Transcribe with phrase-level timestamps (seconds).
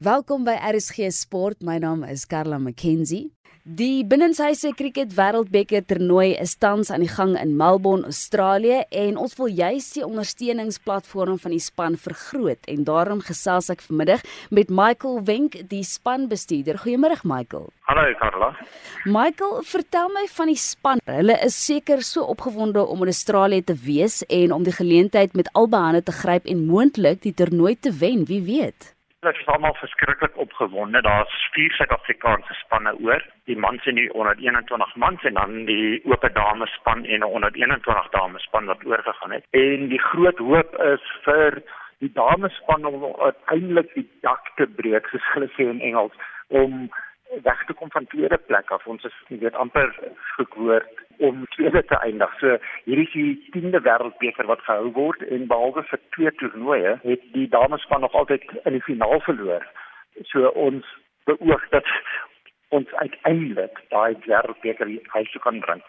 [0.00, 1.58] Welkom by RSG Sport.
[1.60, 3.34] My naam is Karla McKenzie.
[3.68, 9.34] Die binnenshuise kriket wêreldbeker toernooi is tans aan die gang in Melbourne, Australië en ons
[9.36, 15.20] wil juis die ondersteuningsplatform van die span vergroot en daarom gesels ek vanmiddag met Michael
[15.28, 16.78] Wenk, die spanbestuurder.
[16.80, 17.66] Goeiemôre Michael.
[17.90, 18.48] Hallo Karla.
[19.04, 21.02] Michael, vertel my van die span.
[21.04, 25.52] Hulle is seker so opgewonde om in Australië te wees en om die geleentheid met
[25.52, 28.94] albei hande te gryp en moontlik die toernooi te wen, wie weet.
[29.20, 31.00] Dit is almal verskriklik opgewonde.
[31.02, 33.24] Daar's vier Suid-Afrikaanse spanne oor.
[33.44, 37.52] Die mans en die onder 21 mans en dan die oop dames span en onder
[37.52, 39.44] 21 dames span wat oorgegaan het.
[39.50, 41.60] En die groot hoop is vir
[41.98, 46.16] die dames span om uiteindelik die dak te breek, soos hulle sê in Engels,
[46.48, 46.88] om
[47.42, 48.86] weg te kom van tweede plek af.
[48.86, 49.94] Ons is weet amper
[50.36, 50.88] gekoord
[51.18, 52.32] om tweede te eindig.
[52.38, 53.12] So hierdie is
[53.52, 58.12] die 10de wêreldbeker wat gehou word en behalwe vir twee toernooie het die damespan nog
[58.12, 59.66] altyd in die finaal verloor.
[60.32, 60.86] So ons
[61.30, 61.86] beoog dat
[62.68, 65.82] ons uiteindelik daai wêreldbeker huis toe kan bring.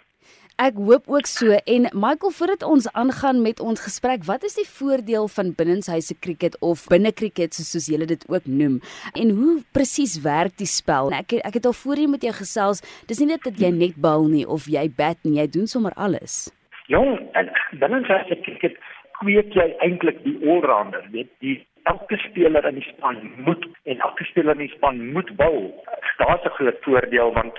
[0.62, 4.68] Ek hoop ook so en Michael voordat ons aangaan met ons gesprek, wat is die
[4.70, 8.76] voordeel van binnenshuise kriket of binnekriket soos, soos julle dit ook noem?
[9.18, 11.10] En hoe presies werk die spel?
[11.18, 14.28] Ek ek het al voorheen met jou gesels, dis nie net dat jy net bal
[14.30, 16.52] nie of jy bat nie, jy doen sommer alles.
[16.94, 17.50] Jong, en
[17.82, 18.78] binnenshuise kriket
[19.18, 21.58] kweek jy eintlik die allrounder, weet die
[21.90, 23.18] elke speler in die span
[23.50, 25.74] moet en elke speler in die span moet bal.
[26.22, 27.58] Daar's 'n groot voordeel want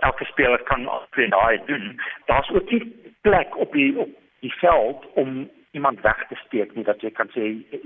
[0.00, 2.00] elke speler kan altyd daai doen.
[2.26, 2.84] Daar's ook nie
[3.20, 4.08] plek op die op
[4.40, 7.44] die veld om iemand weg te steek nie dat jy kan sê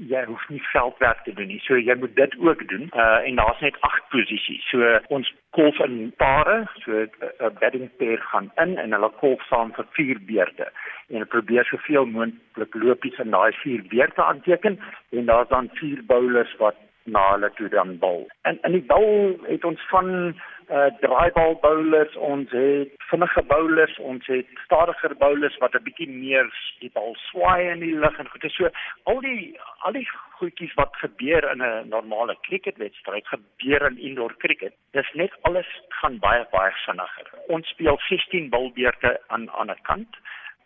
[0.09, 1.61] jy hoef nie veldwerk te doen nie.
[1.67, 2.87] So jy moet dit ook doen.
[2.93, 4.65] Uh en daar's net 8 posisies.
[4.71, 9.45] So ons kolf in pare, so 'n uh, batting pair gaan in en hulle kolf
[9.51, 10.71] saam vir 4 beurte.
[11.09, 16.05] En hulle probeer soveel moontlik lopies in daai 4 beurte aanteken en daar's dan 4
[16.07, 18.27] bowlers wat na hulle toe dan bal.
[18.43, 20.35] En in die bal het ons van
[20.75, 26.49] uh draaibal bowlers, ons het vinnige bowlers, ons het stadiger bowlers wat 'n bietjie meer
[26.81, 28.47] die bal swaai in die lug en goed.
[28.51, 28.71] So
[29.05, 29.55] al die
[29.87, 34.75] al die goedjies wat gebeur in 'n normale cricketwedstryd gebeur in indoor cricket.
[34.91, 37.29] Dis net alles gaan baie baie vinniger.
[37.47, 40.17] Ons speel 16 bilbeerte aan aan 'n kant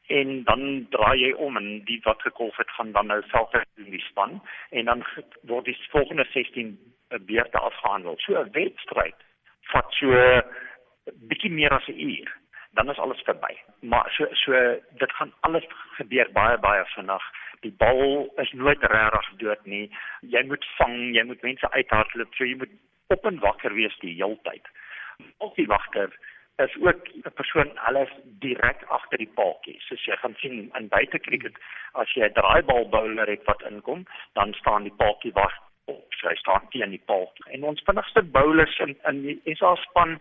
[0.06, 3.90] en dan draai jy om en die wat gekolf het gaan dan nou self in
[3.90, 5.04] die span en dan
[5.42, 6.78] word die volgende 16
[7.08, 8.14] beerte afgehandel.
[8.18, 9.27] So 'n wedstryd
[9.72, 10.12] vat so
[11.28, 12.38] bietjie meer as 'n uur
[12.78, 13.54] dan is alles verby.
[13.80, 14.52] Maar so so
[14.90, 15.64] dit gaan alles
[15.96, 17.24] gebeur baie baie vinnig.
[17.60, 19.90] Die bal is nooit regtig dood nie.
[20.20, 22.74] Jy moet vang, jy moet mense uithardloop, so jy moet
[23.06, 24.68] op en wakker wees die hele tyd.
[25.38, 26.12] Al die wagter
[26.64, 28.10] is ook 'n persoon alles
[28.44, 29.78] direk agter die paaltjie.
[29.80, 31.56] Soos jy gaan sien in buite cricket,
[31.92, 35.54] as jy 'n draaibal bowler het wat inkom, dan staan die paaltjie wag
[35.88, 36.04] op.
[36.20, 37.26] So hy staan teen die paal.
[37.54, 40.18] En ons vinnigste bowlers in in die SA span,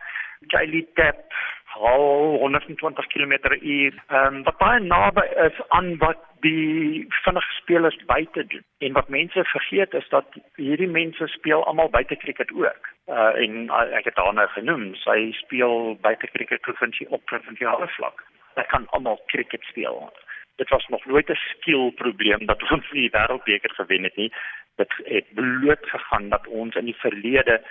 [0.54, 1.34] Kylie Tap,
[1.78, 3.94] al 120 km/h.
[4.08, 8.64] Ehm wat baie naby is aan wat die vinnige spelers buite doen.
[8.78, 10.26] En wat mense vergeet is dat
[10.56, 12.94] hierdie mense speel almal buite cricket ook.
[13.08, 18.24] Uh en uh, ek het daarna genoem, sy speel buite cricket provinsie op provinsiale vlak.
[18.54, 20.10] Hulle kan almal cricket speel
[20.58, 24.34] dit was nog nooit 'n skill probleem dat ons die wêreldbeker gewen het nie
[24.82, 27.62] dit het bloot gegaan dat ons in die verlede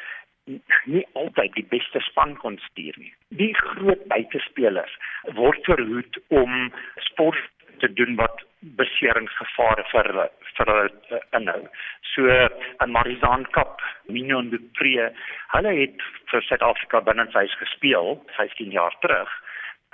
[0.86, 3.12] nie altyd die beste span kon stuur nie
[3.42, 4.94] die groot buitespelers
[5.38, 6.72] word verhoed om
[7.10, 8.44] sport te doen wat
[8.80, 10.08] beseringsgevare vir
[10.56, 11.60] vir hulle inhou.
[12.14, 15.10] So in Marizaan Cup, Mignon du Pre,
[15.52, 19.32] hulle het vir Suid-Afrika binne sy gespeel 15 jaar terug.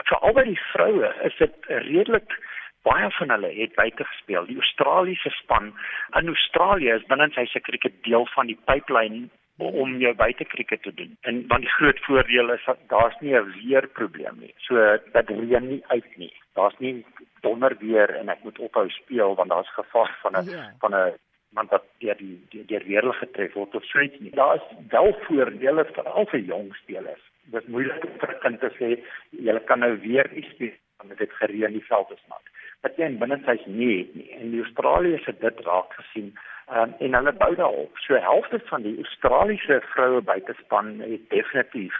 [0.08, 2.38] Vir albei die vroue is dit redelik
[2.82, 4.46] baie van hulle het buite gespeel.
[4.46, 5.72] Die Australiese span
[6.18, 9.28] in Australië is binne sy se kriket deel van die pipeline
[9.62, 11.16] om jou buite kriket te doen.
[11.28, 14.54] En want die groot voordeel is dat daar's nie 'n weerprobleem nie.
[14.56, 14.74] So
[15.12, 16.32] dat reën nie uit nie.
[16.54, 17.04] Daar's nie
[17.40, 20.72] donder weer en ek moet ophou speel want daar's gevaar van 'n ja.
[20.78, 21.12] van 'n
[21.50, 24.30] want dat deur die deur die weerlig getref word of suits nie.
[24.30, 27.22] Daar is wel voordele vir al vir jong spelers.
[27.44, 31.18] Dit is moeilik vir 'n kind te sê jy kan nou weer iets speel want
[31.18, 32.42] dit gereën die veld is nat
[32.82, 34.30] wat jy in binnenshuis nie het nie.
[34.38, 36.32] En die Australiërs het dit raak gesien
[36.70, 37.98] um, en hulle bou daarop.
[38.06, 41.94] So helfte van die Australiese vroue buitespan het definitief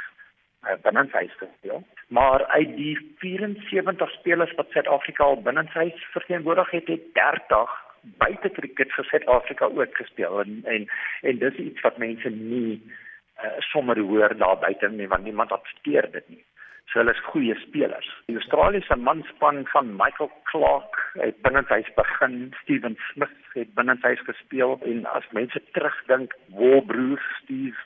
[0.66, 1.84] uh, binnenshuis gespeel.
[2.08, 7.78] Maar uit die 74 spelers wat Suid-Afrika al binnenshuis verteenwoordig het, het 30
[8.18, 10.88] buite kriket vir Suid-Afrika ook gespeel en en
[11.22, 16.10] en dis iets wat mense nie uh, sommer hoor daar buite nie want niemand adverteer
[16.10, 16.44] dit nie.
[16.90, 18.08] So hulle is goeie spelers.
[18.28, 25.06] Die Australiese manspan van Michael Clark het binnehuis begin, Steven Smith het binnehuis gespeel en
[25.06, 27.76] as mense terugdink, Warbroers, Steve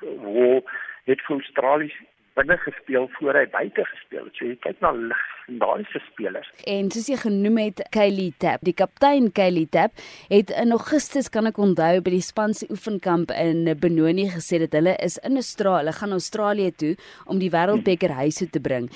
[0.00, 0.62] War
[1.04, 1.94] het vir Australië
[2.36, 4.36] binne gespeel voor hy buite gespeel het.
[4.36, 6.48] So jy kyk na legendariese spelers.
[6.68, 9.96] En soos jy genoem het, Kylie Tap, die kaptein Kylie Tap,
[10.28, 14.76] het in Augustus kan ek onthou by die span se oefenkamp in Benoni gesê dat
[14.76, 16.92] hulle is in Australië, hulle gaan Australië toe
[17.24, 18.90] om die wêreldbeker huis toe te bring.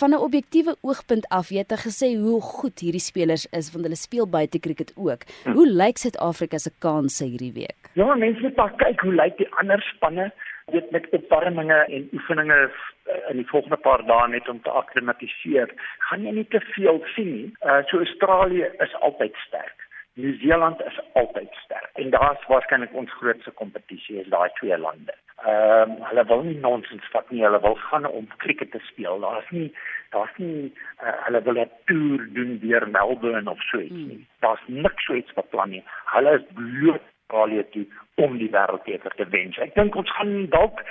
[0.00, 3.96] Van 'n objektiewe oogpunt af, jy het gesê hoe goed hierdie spelers is want hulle
[3.96, 5.26] speel buite cricket ook.
[5.44, 7.90] Hoe lyk Suid-Afrika se kansse hierdie week?
[7.94, 10.32] Ja, mense moet maar kyk hoe lyk die ander spanne
[10.72, 12.70] dit met opwarminge en oefeninge
[13.04, 15.72] eh, in die volgende paar dae net om te akklimatiseer,
[16.08, 17.48] gaan jy nie te veel sien nie.
[17.60, 19.88] Uh so Australië is altyd sterk.
[20.14, 21.90] Nieu-Seeland is altyd sterk.
[21.92, 25.14] En daar's waarskynlik ons grootste kompetisie is daai twee lande.
[25.42, 27.42] Ehm um, hulle wil nie nonsens vat nie.
[27.42, 29.20] Hulle wil gaan om cricket te speel.
[29.20, 29.72] Daar's nie
[30.14, 30.70] daar's nie
[31.02, 34.20] uh, hulle wil 'n toer doen deur Melbourne of so iets nie.
[34.20, 34.26] Hmm.
[34.46, 35.84] Daar's niks so iets beplan nie.
[36.14, 39.52] Hulle is bloot Australië toe om die wêreldbeker te wen.
[39.58, 40.82] Ek dink ons gaan dalk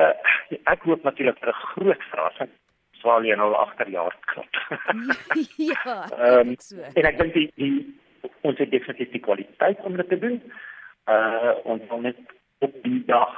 [0.00, 0.12] uh,
[0.70, 2.50] ek hoop natuurlik vir 'n groot verrassing
[2.92, 4.54] Australië nou agterjaar klop.
[5.72, 6.06] ja.
[6.24, 6.56] Ehm um,
[6.94, 7.96] en ek dink die, die
[8.42, 10.42] ons het definitief die kwaliteit om dit te doen.
[11.08, 12.18] Uh ons wil net
[12.58, 13.34] op die dag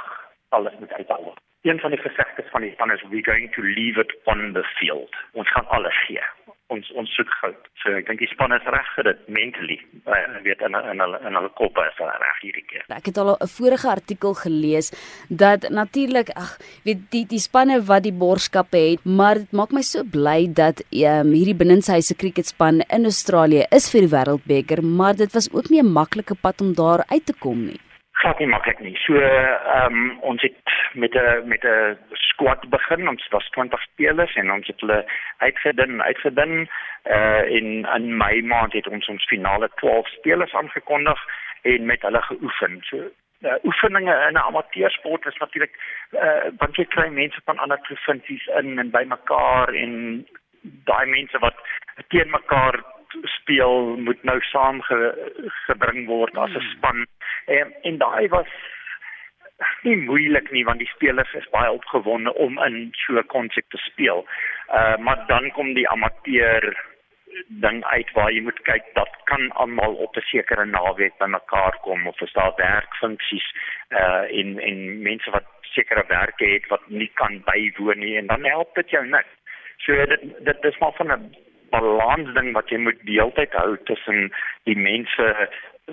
[0.49, 1.35] alles met uithaal.
[1.62, 4.65] Een van die gesegdes van die span is we going to leave it on the
[4.79, 5.15] field.
[5.33, 6.27] Ons gaan alles gee
[6.75, 7.69] ons ons soek goud.
[7.83, 9.79] So ek dink die span is reg vir dit mentally.
[10.07, 12.87] Uh, weet in in hulle in hulle koppe is hulle reg hierdie keer.
[12.97, 14.93] Ek het al 'n vorige artikel gelees
[15.29, 19.83] dat natuurlik ag weet die die spanne wat die borgskappe het, maar dit maak my
[19.83, 25.33] so bly dat um, hierdie binnenshuise cricketspan in Australië is vir die wêreldbeker, maar dit
[25.33, 27.81] was ook nie 'n maklike pad om daar uit te kom nie
[28.23, 28.95] glad nie maklik nie.
[29.05, 33.09] So ehm um, ons het met 'n met 'n squad begin.
[33.09, 35.05] Ons was 20 spelers en ons het hulle
[35.39, 36.69] uitgedun uitgedun
[37.17, 41.21] uh in in Mei maand het ons ons finale 12 spelers aangekondig
[41.63, 42.79] en met hulle geoefen.
[42.83, 42.97] So
[43.41, 45.75] uh, oefeninge in 'n amateursport is natuurlik
[46.13, 50.27] uh want jy kry mense van ander provinsies in en by mekaar en
[50.63, 51.57] daai mense wat
[52.09, 52.75] teen mekaar
[53.23, 54.99] speel moet nou saam ge,
[55.67, 56.70] gebring word as 'n hmm.
[56.76, 57.06] span.
[57.47, 58.53] En en daai was
[59.82, 63.76] nie moeilik nie want die spelers is baie opgewonde om in so 'n konsep te
[63.76, 64.26] speel.
[64.69, 66.76] Uh maar dan kom die amateur
[67.49, 72.06] ding uit waar jy moet kyk dat kan almal op 'n sekere naweek bymekaar kom
[72.06, 73.55] of is daar werkfunksies
[73.91, 78.44] uh in in mense wat sekere werke het wat nie kan bywoon nie en dan
[78.44, 79.32] help dit jou niks.
[79.76, 81.37] So dit dit is maar van 'n
[81.75, 84.31] balans ding wat jy moet die hele tyd hou tussen
[84.69, 85.29] die mense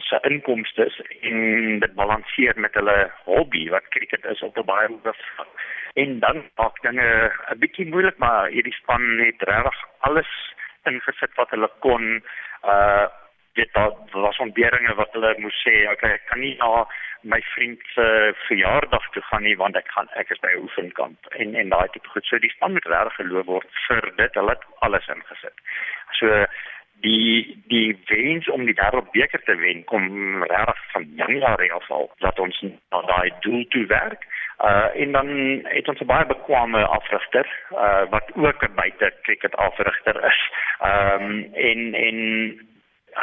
[0.05, 0.85] se inkomste
[1.21, 5.51] en dit balanseer met hulle hobby wat cricket is op 'n baie hoë vlak.
[5.93, 10.31] En dan maak dinge 'n bietjie moeilik maar hierdie span het regtig alles
[10.85, 12.23] ingesit wat hulle kon
[12.63, 13.07] uh
[13.53, 13.71] dit
[14.11, 16.85] was ontberinge wat hulle moes sê okay ek kan nie na
[17.21, 21.25] my vriend se verjaardag toe gaan nie want ek gaan ek is by 'n oefenkamp
[21.43, 22.25] en en daai tipe goed.
[22.25, 24.33] So die span moet regtig geloof word vir dit.
[24.33, 25.57] Hulle het alles ingesit.
[26.11, 26.45] So
[27.01, 32.39] die die wens om die wêreldbeker te wen kom regtig van Januarie af al dat
[32.39, 34.25] ons na daai doel toe werk.
[34.59, 35.27] Uh en dan
[35.63, 40.41] het ons 'n baie bekwame afrigter uh wat ook 'n buite cricket afrigter is.
[40.79, 42.17] Ehm um, en en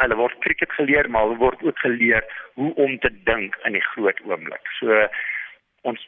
[0.01, 2.25] hulle word cricket geleer, maar hulle word ook geleer
[2.59, 4.71] hoe om te dink in die groot oomblik.
[4.79, 5.07] So
[5.87, 6.01] ons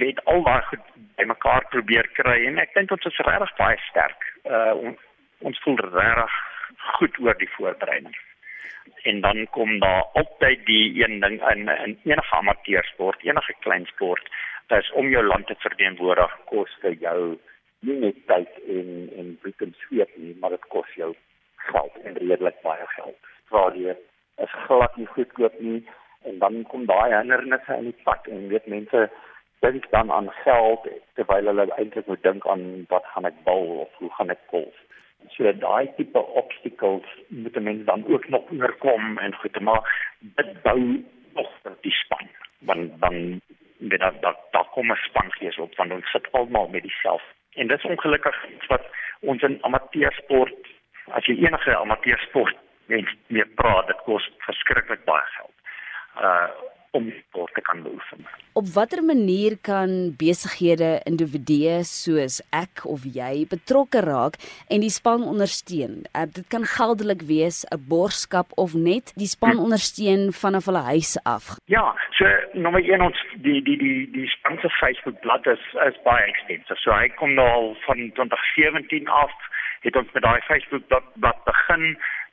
[0.00, 0.84] weet al daai goed
[1.18, 4.28] bymekaar probeer kry en ek dink ons is regtig baie sterk.
[4.44, 4.96] Uh on,
[5.50, 6.38] ons voel regtig
[6.98, 8.14] goed oor die voorbereiding.
[9.10, 14.30] En dan kom daar altyd die een ding in in enige amateursport, enige klein sport,
[14.72, 17.20] dis om jou land te verteenwoordig kos vir jou
[17.86, 21.12] nie net tyd en en bloed en sweet nie, maar dit kos jou
[21.70, 23.16] geld redelik baie geld.
[23.40, 23.96] Australië
[24.36, 25.80] is glad nie goedkoop nie
[26.24, 29.06] en dan kom daai hindernisse in die pad en weet mense
[29.64, 34.00] dink dan aan geld terwyl hulle eintlik moet dink aan wat gaan ek bou of
[34.00, 34.82] hoe gaan ek golf.
[35.34, 39.94] So daai tipe obstacles moet mense dan ook nog oorkom en goed maar
[40.40, 40.80] dit bou
[41.38, 41.50] nog
[41.86, 42.28] die span
[42.68, 43.40] want dan
[43.78, 47.66] weet dat dat daar kom 'n spangees op want ons sit almal met dieselfde en
[47.66, 48.84] dit is ongelukkig iets wat
[49.20, 50.75] ons in amateursport
[51.14, 55.54] as jy enige amateursport mens mee praat, dit kos verskriklik baie geld.
[56.22, 58.24] Uh om sport te kan beoefen.
[58.52, 64.38] Op watter manier kan besighede, individue soos ek of jy betrokke raak
[64.72, 66.06] en die span ondersteun?
[66.16, 71.12] Uh, dit kan geldelik wees 'n borgskap of net die span ondersteun vanaf hulle huis
[71.24, 71.44] af.
[71.66, 76.02] Ja, so nommer 1 ons die die die die span se Facebook bladsy is is
[76.08, 76.80] baie ekstensief.
[76.80, 79.32] So hy kom nou al van 2017 af
[79.86, 81.84] het ons met daai Facebook blad begin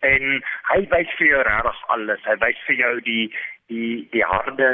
[0.09, 0.23] en
[0.71, 2.25] hy wys vir jou regtig alles.
[2.27, 3.25] Hy wys vir jou die
[3.71, 4.69] die die harde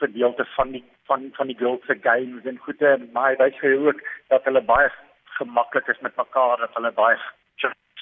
[0.00, 4.02] gedeelte van die van van die girls se games en goeie maar hy sê ook
[4.34, 4.90] dat hulle baie
[5.38, 7.20] gemaklik is met mekaar dat hulle baie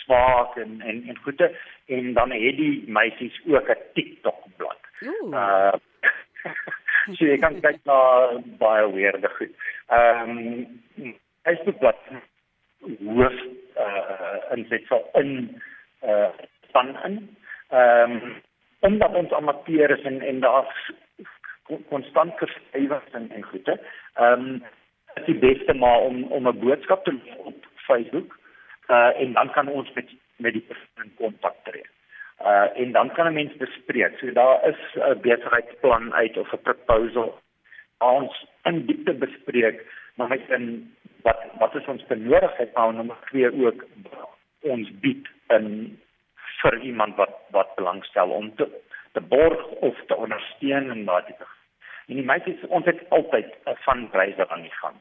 [0.05, 1.49] swak en en en goeie
[1.97, 4.81] en dan het die meisies ook 'n TikTok blad.
[5.03, 5.73] Uh
[7.17, 7.99] so jy kan kyk na
[8.59, 9.55] baie weerde goed.
[9.89, 10.31] Ehm
[10.97, 11.99] um, Facebook blad
[12.81, 13.33] hoof
[13.77, 15.61] uh insit so in
[16.03, 16.29] uh
[16.73, 17.37] van in.
[17.69, 18.35] Ehm um,
[18.81, 20.91] omdat ons amateur is en en daar's
[21.89, 23.81] konstant verskuiwings en en goede.
[24.15, 24.63] Ehm um,
[25.15, 28.39] is die beste maar om om 'n boodskap te op Facebook.
[28.89, 31.87] Uh en dan kan ons met met die persoon in kontak tree.
[32.41, 34.19] Uh en dan kan 'n mens bespreek.
[34.19, 37.41] So daar is 'n besigheidsplan uit of 'n proposal
[37.99, 39.85] ons in diepte bespreek
[40.15, 43.85] maar met in wat wat is ons benodigheid nou nommer 2 ook
[44.75, 45.69] ons bied in
[46.63, 48.69] vir iemand wat wat belangstel om te
[49.13, 51.47] te borg of te ondersteun en daai tipe.
[52.07, 54.99] En die meisies ons het altyd 'n fundraiser aan die gang.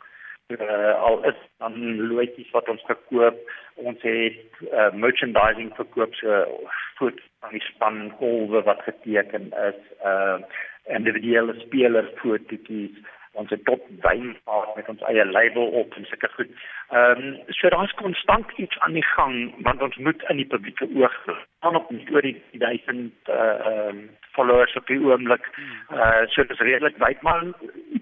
[0.50, 1.76] Uh, al is dan
[2.10, 3.38] loetjies wat ons verkoop,
[3.76, 4.40] ons het
[4.74, 6.46] uh, merchandising verkoop so
[6.98, 10.38] voet aan die span kolwe wat geteken is, uh
[10.90, 12.98] individuele speler fotootjies
[13.40, 16.52] ons het tot wynvaart met ons eie label op en sulke goed.
[16.90, 19.36] Ehm um, so daar's konstant iets aan die gang
[19.68, 21.18] want ons moet in die publieke oog
[21.60, 25.46] aan op nie oor die duisend eh, ehm uh, followers op die oomblik.
[25.90, 27.44] Eh uh, so dis redelik wyd maar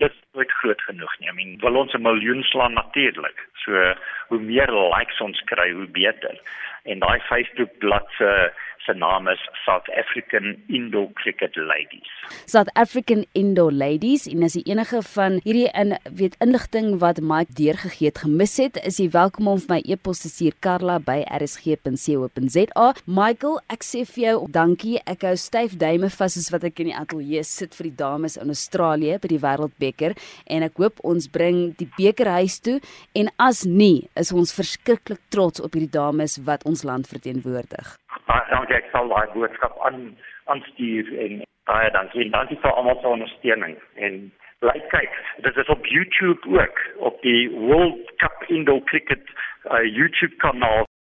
[0.03, 1.29] dit word groot genoeg nie.
[1.29, 3.47] I mean, wil ons 'n miljoen slaan natuurlik.
[3.63, 3.93] So
[4.29, 6.41] hoe meer likes ons kry, hoe beter.
[6.83, 8.49] En daai Facebook bladsy
[8.85, 12.09] se naam is South African Indoor Cricket Ladies.
[12.45, 17.53] South African Indoor Ladies en as jy enige van hierdie in weet inligting wat Mike
[17.57, 22.87] deurgegee het gemis het, is jy welkom om vir my e-pos te stuur karla@rsg.co.za.
[23.05, 24.97] Michael, ek sê vir jou dankie.
[25.05, 28.33] Ek hou styf duime vas soos wat ek in die ateljee sit vir die dames
[28.37, 30.11] in Australië by die Wêreldbeker
[30.45, 32.79] en ek hoop ons bring die beker huis toe
[33.13, 38.49] en as nie, is ons verskriklik trots op hierdie dames wat ons land verteenwoordig baie
[38.49, 42.25] dankie ek sal daai boodskap aan aanstuur en baie dankie.
[42.25, 43.77] En dankie vir almal se ondersteuning.
[43.95, 44.19] En
[44.59, 45.13] bly kyk
[45.45, 49.23] dit is op YouTube ook op die World Cup Indo Cricket
[49.71, 50.85] uh, YouTube kanaal